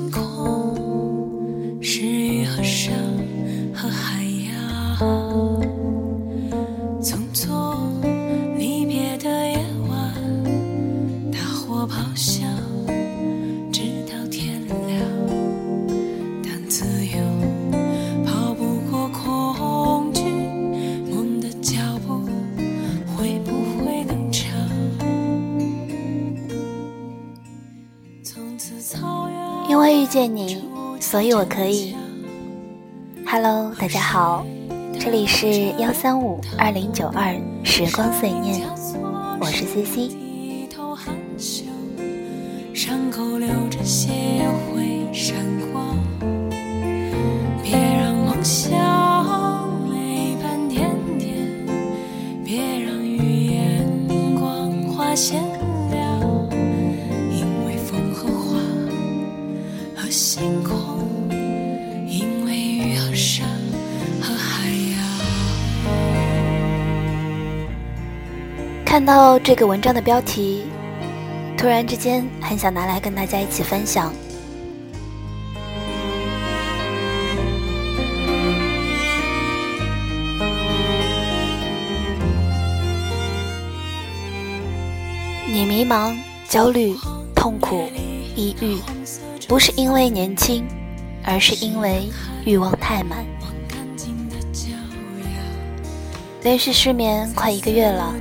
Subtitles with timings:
[0.00, 0.29] 친구
[31.10, 31.96] 所以我可以。
[33.26, 34.46] Hello，大家好，
[34.96, 38.60] 这里是幺三五二零九二时光碎念，
[39.40, 40.29] 我是 CC。
[68.90, 70.64] 看到这个文章的标题。
[71.56, 74.12] 突然之间，很想拿来跟大家一起分享。
[85.46, 86.18] 你迷茫、
[86.48, 86.96] 焦虑、
[87.32, 87.88] 痛苦、
[88.34, 88.76] 抑郁，
[89.46, 90.66] 不是因为年轻，
[91.22, 92.08] 而是因为
[92.44, 93.24] 欲望太满。
[96.42, 98.12] 连续失眠快一个月了，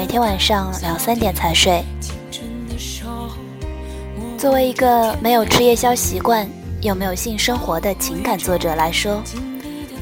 [0.00, 1.84] 每天晚上两三点才睡。
[4.38, 6.48] 作为一个没有吃夜宵习惯
[6.80, 9.22] 又没有性生活的情感作者来说，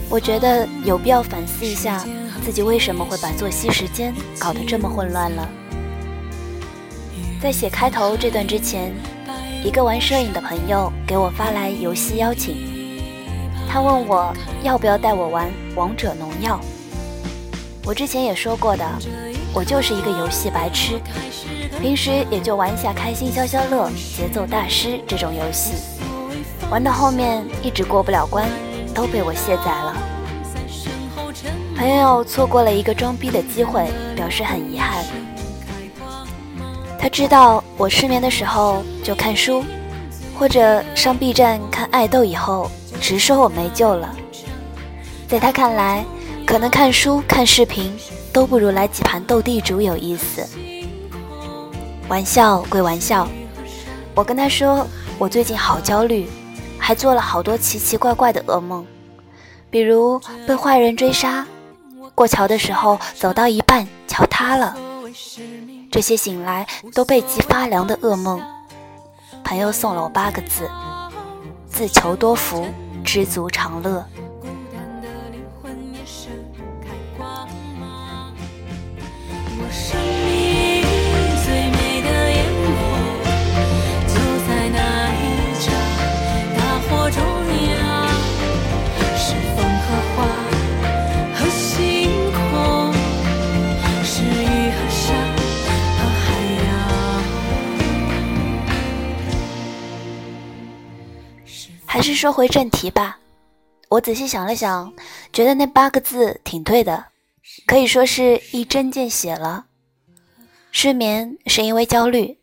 [0.09, 2.07] 我觉得有必要反思一下
[2.45, 5.49] 自己为什么会把作息时间搞得这么混乱了。
[7.43, 8.95] 在写开头这段之前，
[9.65, 12.55] 一个玩摄影的朋友给我发来游戏邀请，
[13.69, 14.33] 他问我
[14.63, 16.61] 要不要带我玩王者荣耀。
[17.85, 18.85] 我之前也说过的，
[19.53, 21.01] 我就是一个游戏白痴。
[21.81, 25.75] 平时也就玩一下开心消消乐、节奏大师这种游戏，
[26.71, 28.49] 玩到后面一直过不了关，
[28.93, 29.97] 都被我卸载了。
[31.77, 35.05] 朋友错过了一个装逼的机会，表示很遗憾。
[36.99, 39.65] 他知道我失眠的时候就看书，
[40.37, 42.69] 或者上 B 站看爱豆，以后
[43.01, 44.13] 直说我没救了。
[45.29, 46.05] 在他看来，
[46.45, 47.97] 可能看书看视频
[48.33, 50.47] 都不如来几盘斗地主有意思。
[52.09, 53.29] 玩笑归玩笑，
[54.15, 54.87] 我跟他说
[55.19, 56.29] 我最近好焦虑，
[56.79, 58.87] 还做了好多奇奇怪怪的噩梦，
[59.71, 61.47] 比如被坏人追杀，
[62.15, 64.75] 过桥的时候走到一半桥塌了，
[65.91, 68.41] 这些醒来都背脊发凉的噩梦。
[69.45, 70.69] 朋友送了我八个字：
[71.69, 72.67] 自求多福，
[73.05, 74.05] 知足常乐。
[101.91, 103.19] 还是说回正题吧。
[103.89, 104.93] 我仔细想了想，
[105.33, 107.07] 觉得那八个字挺对的，
[107.69, 109.67] 可以说是一针见血了。
[110.73, 112.39] 失眠是因为焦虑，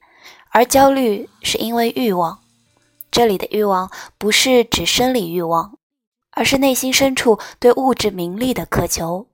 [0.52, 2.42] 而焦虑是因为欲望。
[3.10, 3.90] 这里的欲望
[4.20, 5.80] 不是指生理欲望，
[6.30, 9.26] 而是内心深处对物质名利的渴求。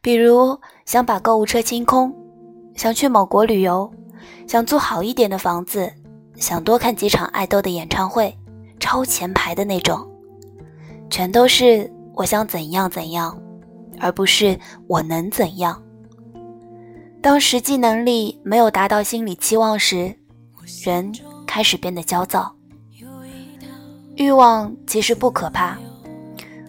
[0.00, 2.14] 比如想把购物车清空，
[2.74, 3.92] 想去某国旅游，
[4.48, 5.92] 想租好一点的房子，
[6.36, 8.34] 想多看几场爱豆的演唱会。
[8.80, 10.10] 超前排的那种，
[11.10, 13.38] 全都是我想怎样怎样，
[14.00, 15.82] 而不是我能怎样。
[17.22, 20.14] 当实际能力没有达到心理期望时，
[20.84, 21.12] 人
[21.46, 22.54] 开始变得焦躁。
[24.14, 25.76] 欲望其实不可怕，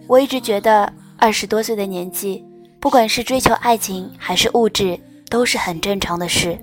[0.06, 2.44] 我一直觉得二十多岁的年纪，
[2.80, 4.98] 不管是追求爱情还是物质，
[5.30, 6.58] 都是很正常的事。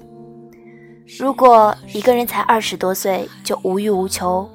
[1.17, 4.49] 如果一个人才二十多岁就无欲无求，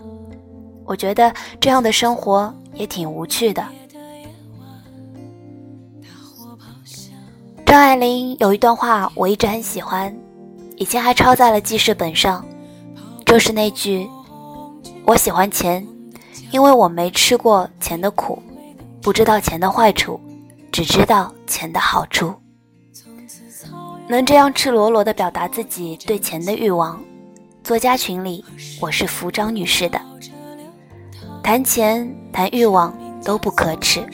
[0.84, 3.64] 我觉得这样的生活也挺无趣的。
[7.70, 10.12] 张爱玲有一段话我一直很喜欢，
[10.74, 12.44] 以前还抄在了记事本上，
[13.24, 14.10] 就是那句
[15.06, 15.86] ：“我喜欢钱，
[16.50, 18.42] 因为我没吃过钱的苦，
[19.00, 20.20] 不知道钱的坏处，
[20.72, 22.34] 只知道钱的好处。”
[24.08, 27.00] 能这样赤裸裸地表达自己对钱的欲望，
[27.62, 28.44] 作家群里
[28.80, 30.00] 我是服张女士的。
[31.40, 32.92] 谈钱谈欲望
[33.24, 34.04] 都不可耻，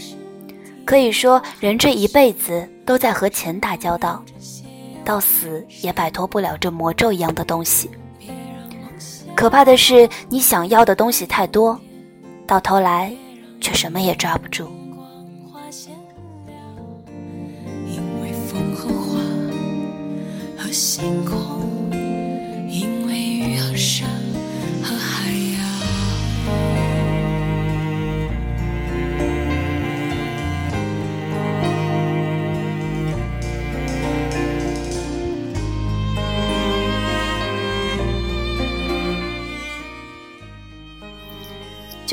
[0.87, 4.25] 可以说人这一辈子都在和钱打交道，
[5.05, 7.91] 到死也摆脱不了这魔咒一样的东西。
[9.35, 11.79] 可怕的是，你想要的东西太多，
[12.47, 13.13] 到头来
[13.61, 14.71] 却什么也抓不住。
[17.89, 19.21] 因为风和花
[20.57, 21.56] 和星空，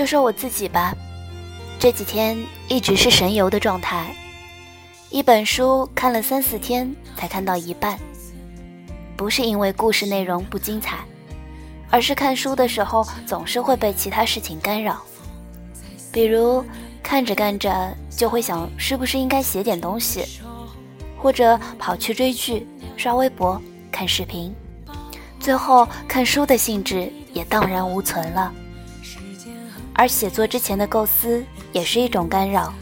[0.04, 0.94] 就说我自己吧，
[1.80, 4.14] 这几天一直是神游的状态，
[5.10, 7.98] 一本书看了三四天才看到一半。
[9.16, 10.98] 不是因为故事内容不精彩，
[11.90, 15.02] 而是看书的时候总是会被其他事情干扰，
[16.12, 16.62] 比如
[17.02, 20.26] 看着看着就会想是不是应该写点东西，
[21.18, 22.68] 或者跑去追剧、
[22.98, 23.58] 刷微博、
[23.90, 24.54] 看视频，
[25.40, 28.54] 最后看书的兴致也荡然无存了。
[29.94, 32.74] 而写作之前的构思也是一种干扰，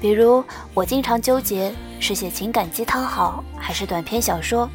[0.00, 0.44] 比如
[0.74, 4.68] 我经常纠结是写情感鸡汤好还是短篇小说。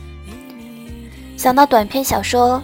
[1.37, 2.61] 想到短篇小说，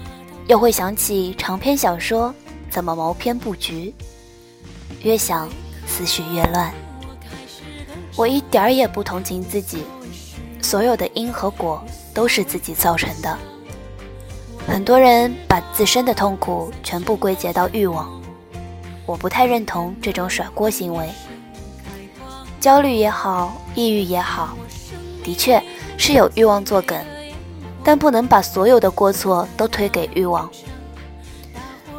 [0.47, 2.33] 又会想起长篇小说
[2.69, 3.93] 怎么谋篇布局。
[5.03, 5.47] 越想，
[5.85, 6.73] 思绪越乱。
[8.15, 9.83] 我一点儿也不同情自己，
[10.61, 11.83] 所有的因和果
[12.13, 13.37] 都是自己造成的。
[14.65, 18.09] 很多人把自身的痛苦全部归结到欲望，
[19.05, 21.09] 我不太认同这种甩锅行为。
[22.59, 24.57] 焦虑也好，抑郁也好，
[25.23, 25.61] 的确
[25.97, 26.97] 是有欲望作梗。
[27.83, 30.49] 但不能把所有的过错都推给欲望。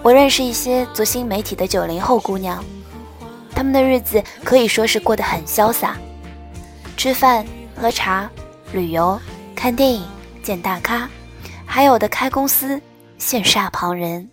[0.00, 2.64] 我认识一些做新媒体的九零后姑娘，
[3.54, 5.98] 她们的日子可以说是过得很潇洒，
[6.96, 7.44] 吃饭、
[7.78, 8.30] 喝茶、
[8.72, 9.20] 旅游、
[9.54, 10.06] 看电影、
[10.42, 11.06] 见大咖，
[11.66, 12.80] 还有的开公司，
[13.20, 14.26] 羡煞旁人。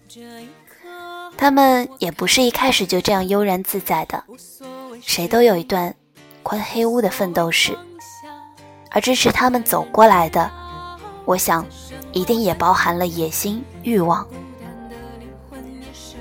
[1.38, 4.24] 他们也不是一开始就这样悠然自在的，
[5.02, 5.94] 谁都有一段
[6.44, 7.78] 关黑屋的奋斗史，
[8.92, 10.52] 而支持他们走过来的。
[11.26, 11.66] 我想，
[12.12, 14.28] 一定也包含了野心、欲望。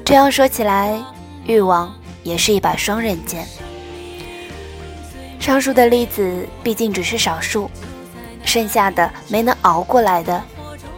[0.04, 0.98] 这样说起来，
[1.44, 3.46] 欲望也是一把双刃剑。
[5.38, 7.70] 上述的例子毕竟只是少数，
[8.44, 10.42] 剩下的没能熬过来的，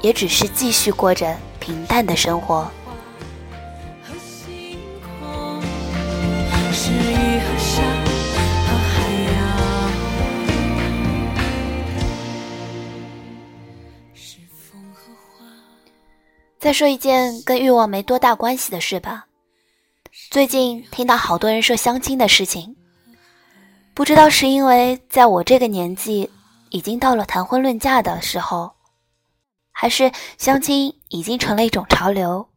[0.01, 2.71] 也只是继续过着平淡的生活。
[16.63, 19.27] 再说一件跟欲望没多大关系的事吧。
[20.31, 22.77] 最近听到好多人说相亲的事情，
[23.95, 26.31] 不知道是因为在我这个年纪
[26.71, 28.75] 已经到了谈婚论嫁的时候，
[29.73, 32.49] 还是相亲已经成了一种潮流。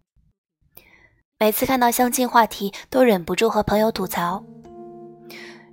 [1.39, 4.43] 每次看到相亲话题，都忍不住和朋友吐槽：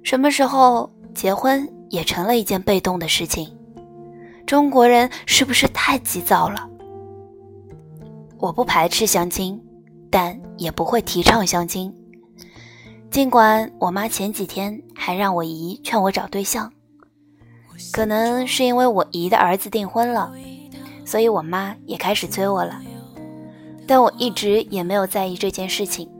[0.03, 3.55] 什么时候结婚也成了一件被动的事情？
[4.47, 6.71] 中国人是不是太急躁了？
[8.43, 9.63] 我不排斥相亲，
[10.11, 11.95] 但也不会提倡相亲。
[13.09, 16.73] 尽管我妈前几天还让我姨劝我找对象，
[17.93, 20.33] 可能是因为我姨的儿子订婚了，
[21.05, 22.83] 所以我妈也开始催我了。
[23.87, 26.11] 但我一直也没有在意这件事情。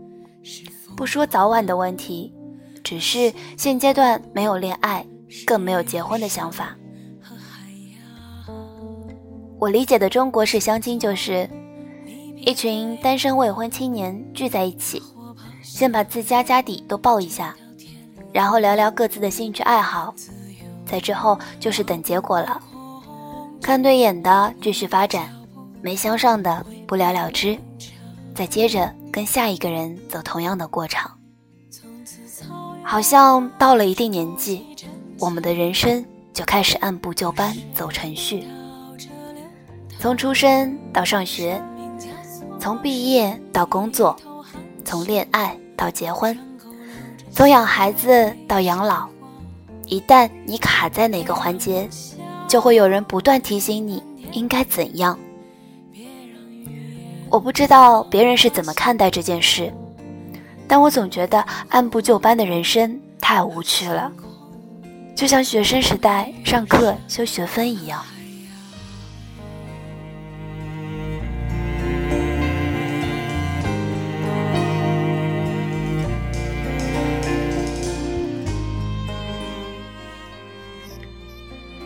[0.97, 2.33] 不说早晚的问题，
[2.85, 5.05] 只是现阶段没有恋爱，
[5.45, 6.77] 更没有结婚的想法。
[9.59, 11.51] 我理解的中国式相亲就是。
[12.45, 15.01] 一群单身未婚青年聚在一起，
[15.63, 17.55] 先把自家家底都报一下，
[18.33, 20.13] 然后聊聊各自的兴趣爱好，
[20.85, 22.61] 在之后就是等结果了。
[23.63, 25.31] 看对眼的继续发展，
[25.81, 27.57] 没相上的不了了之，
[28.35, 31.17] 再接着跟下一个人走同样的过场。
[32.83, 34.67] 好像到了一定年纪，
[35.21, 38.45] 我们的人生就开始按部就班走程序，
[40.01, 41.63] 从出生到上学。
[42.63, 44.17] 从毕业到工作，
[44.85, 46.39] 从恋爱到结婚，
[47.33, 49.09] 从养孩子到养老，
[49.89, 51.89] 一旦你卡在哪个环节，
[52.47, 54.01] 就会有人不断提醒你
[54.31, 55.19] 应该怎样。
[57.29, 59.73] 我不知道别人是怎么看待这件事，
[60.69, 64.13] 但我总觉得按部就班的人生太无趣了，
[65.17, 68.01] 就像学生时代上课修学分一样。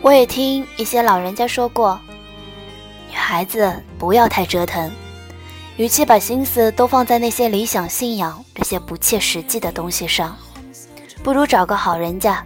[0.07, 1.99] 我也听一些老人家说过，
[3.09, 4.89] 女孩子不要太折腾，
[5.75, 10.33] 与其把心思都放在那些理想、信仰这些不切实际的东西上，
[11.21, 12.41] 不如找个好人家，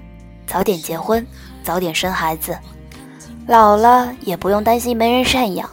[0.48, 1.24] 早点结婚，
[1.64, 2.58] 早点生孩子，
[3.46, 5.70] 老了也不用担心没人赡养。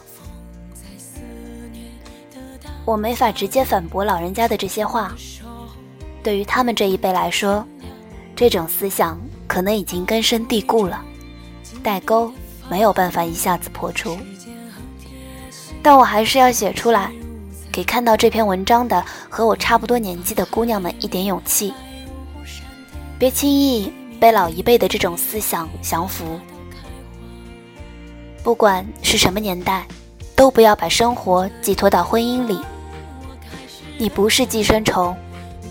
[2.84, 5.14] 我没法直接反驳老人家的这些话，
[6.22, 7.66] 对于他们这一辈来说，
[8.36, 11.02] 这种思想可能已经根深蒂固了。
[11.88, 12.30] 代沟
[12.68, 14.18] 没有办法一下子破除，
[15.82, 17.10] 但我还是要写出来，
[17.72, 21.72] 给看到这篇文章的和我差不多年纪的姑娘们一点勇气：
[23.18, 23.90] 别轻易
[24.20, 26.38] 被老一辈的这种思想降服。
[28.42, 29.86] 不管是什么年代，
[30.36, 32.60] 都不要把生活寄托到婚姻里。
[33.96, 35.16] 你不是寄生虫，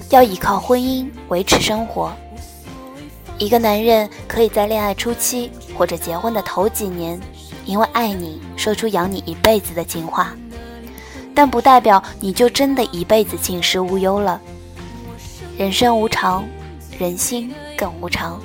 [0.10, 2.12] 要依靠婚姻维持生活。
[3.38, 7.20] 一个男人可以在恋爱初期或者结婚的头几年，
[7.66, 10.36] 因为爱你说出养你一辈子的情话，
[11.36, 14.42] 但不代表你就真的一辈子锦时无忧了。
[15.56, 16.44] 人生无常，
[16.98, 18.42] 人心更无常，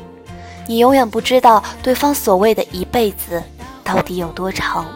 [0.67, 3.43] 你永远不知道对方所谓的一辈子
[3.83, 4.87] 到底有多长。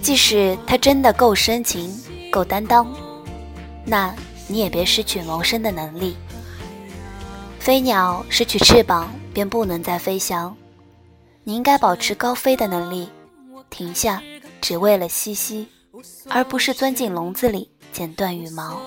[0.00, 1.92] 即使他真的够深情、
[2.30, 2.86] 够担当，
[3.84, 4.14] 那
[4.48, 6.16] 你也别失去谋生的能力。
[7.60, 10.54] 飞鸟失去翅膀便不能再飞翔，
[11.44, 13.08] 你应该保持高飞的能力，
[13.70, 14.22] 停下
[14.60, 15.66] 只为了栖息，
[16.28, 18.80] 而不是钻进笼子里剪断羽毛。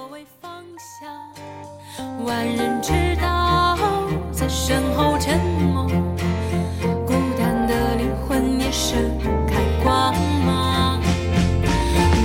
[2.26, 3.78] 万人知道，
[4.32, 5.88] 在身后沉默，
[7.06, 8.98] 孤单的灵魂也盛
[9.48, 10.14] 开光
[10.46, 11.02] 芒。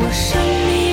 [0.03, 0.90] 我生命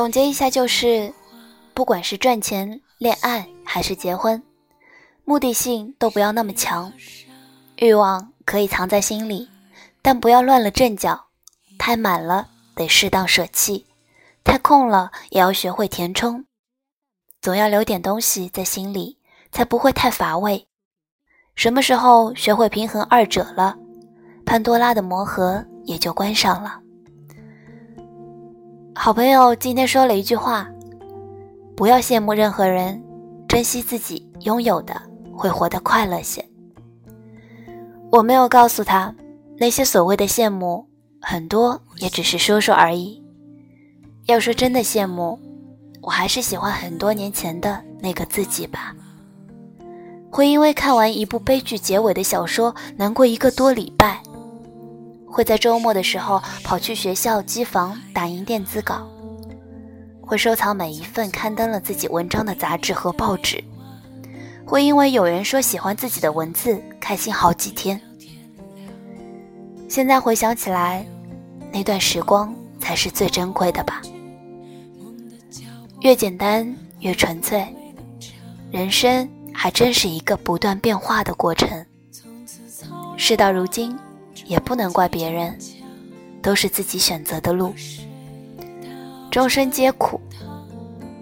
[0.00, 1.12] 总结一下就是，
[1.74, 4.42] 不管是赚钱、恋爱还是结婚，
[5.26, 6.90] 目的性都不要那么强。
[7.76, 9.50] 欲望可以藏在心里，
[10.00, 11.26] 但不要乱了阵脚。
[11.78, 13.84] 太满了得适当舍弃，
[14.42, 16.46] 太空了也要学会填充。
[17.42, 19.18] 总要留点东西在心里，
[19.52, 20.66] 才不会太乏味。
[21.54, 23.76] 什么时候学会平衡二者了，
[24.46, 26.80] 潘多拉的魔盒也就关上了。
[28.94, 30.68] 好朋友今天说了一句话：
[31.76, 33.02] 不要羡慕任何人，
[33.48, 35.00] 珍惜自己拥有的，
[35.32, 36.44] 会活得快乐些。
[38.10, 39.14] 我没有告诉他，
[39.56, 40.84] 那些所谓的羡慕，
[41.20, 43.22] 很多也只是说说而已。
[44.26, 45.38] 要说真的羡慕，
[46.02, 48.94] 我还是喜欢很多年前的那个自己吧。
[50.30, 54.20] 会因为看完一部悲剧结尾的小说难过一个多礼拜，
[55.30, 59.08] 会在周末的时候跑去学校机房打印电子稿，
[60.20, 63.62] 会收藏每一份刊登了自己文章的杂志和报纸。
[64.66, 68.00] 会因为有人说喜欢自己的文字开心好几天。
[69.88, 71.04] 现在回想起来，
[71.72, 74.00] 那段时光才是最珍贵的吧。
[76.00, 77.66] 越简单越纯粹，
[78.70, 81.68] 人生还真是一个不断变化的过程。
[83.16, 83.98] 事到如今，
[84.50, 85.56] 也不能怪别人，
[86.42, 87.72] 都是自己选择的路。
[89.30, 90.20] 众生皆苦。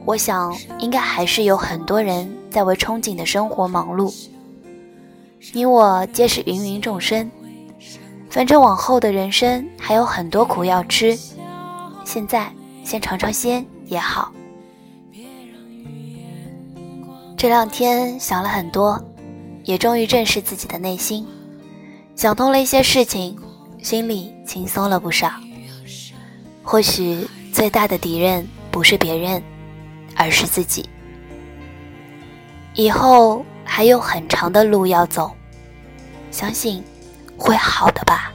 [0.06, 4.10] 我想，应该还是有很多人在为憧憬的生活忙碌。
[5.52, 7.30] 你我皆是芸芸众生，
[8.30, 11.14] 反正往后的人生还有很多苦要吃，
[12.06, 12.50] 现在
[12.82, 14.32] 先尝尝鲜也好。
[17.36, 18.98] 这两天想了很多，
[19.64, 21.26] 也终于正视自己的内心，
[22.18, 23.38] 想通了一些事情，
[23.80, 25.30] 心里轻松了不少。
[26.64, 29.40] 或许最大的敌人不是别人。
[30.20, 30.88] 而是自己。
[32.74, 35.30] 以后还有很长的路要走，
[36.32, 36.82] 相信
[37.36, 38.32] 会好的吧。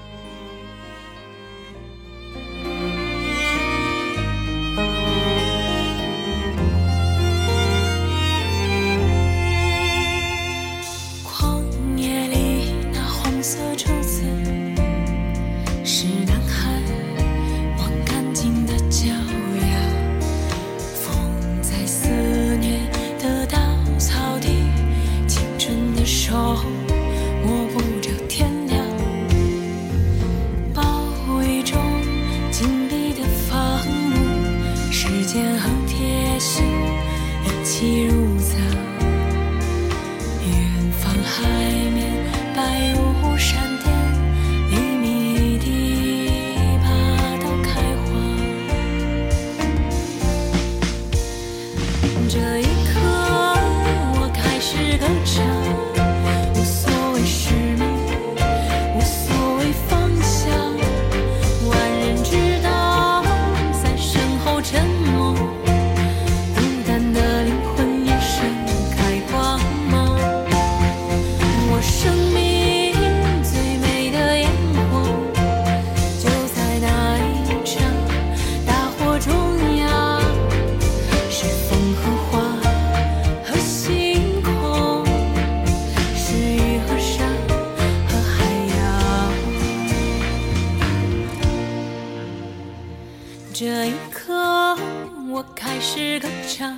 [95.95, 96.75] 是歌唱，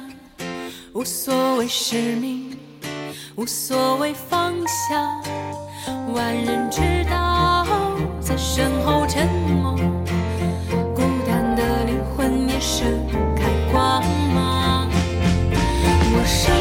[0.91, 2.59] 无所谓使命，
[3.37, 5.23] 无所谓方向。
[6.13, 7.65] 万人之道，
[8.19, 9.73] 在身后沉默，
[10.93, 12.85] 孤单的灵魂也盛
[13.37, 14.03] 开光
[14.33, 14.89] 芒。
[16.11, 16.53] 我生